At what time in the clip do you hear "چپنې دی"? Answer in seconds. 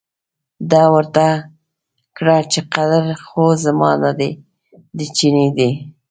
5.17-5.71